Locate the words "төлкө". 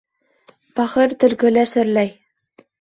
1.25-1.53